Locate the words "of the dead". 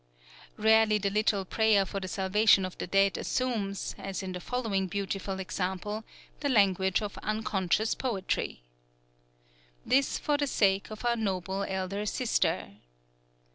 2.65-3.19